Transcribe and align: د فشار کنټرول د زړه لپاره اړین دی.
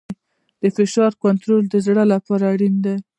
د 0.61 0.63
فشار 0.75 1.11
کنټرول 1.23 1.63
د 1.69 1.75
زړه 1.85 2.03
لپاره 2.13 2.45
اړین 2.53 2.75
دی. 2.85 2.95